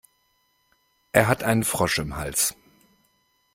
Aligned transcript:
Er 1.11 1.27
hat 1.27 1.43
einen 1.43 1.63
Frosch 1.63 1.99
im 1.99 2.15
Hals. 2.17 2.55